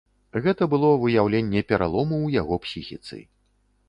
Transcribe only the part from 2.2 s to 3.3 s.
ў яго псіхіцы.